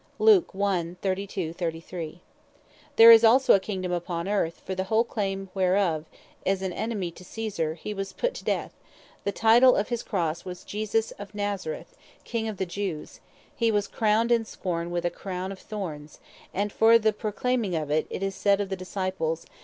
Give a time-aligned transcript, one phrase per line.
[0.17, 0.45] This is
[3.23, 6.05] also a Kingdome upon Earth; for the claim whereof,
[6.43, 8.73] as an enemy to Caesar, he was put to death;
[9.25, 13.19] the title of his crosse, was, Jesus of Nazareth, King of the Jews;
[13.55, 16.17] hee was crowned in scorn with a crown of Thornes;
[16.51, 19.57] and for the proclaiming of him, it is said of the Disciples (Acts 17.